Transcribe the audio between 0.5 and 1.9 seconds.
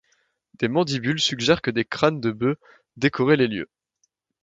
Des mandibules suggèrent que des